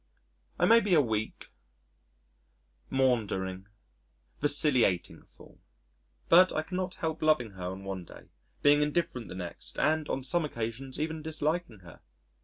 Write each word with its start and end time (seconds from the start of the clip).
I 0.57 0.65
may 0.65 0.79
be 0.79 0.95
a 0.95 0.99
weak, 0.99 1.49
maundering, 2.89 3.67
vacillating 4.39 5.21
fool 5.27 5.59
but 6.27 6.51
I 6.51 6.63
cannot 6.63 6.95
help 6.95 7.21
loving 7.21 7.51
her 7.51 7.65
on 7.67 7.83
one 7.83 8.05
day, 8.05 8.29
being 8.63 8.81
indifferent 8.81 9.27
the 9.27 9.35
next 9.35 9.77
and 9.77 10.09
on 10.09 10.23
some 10.23 10.43
occasions 10.43 10.99
even 10.99 11.21
disliking 11.21 11.81
her.... 11.81 11.99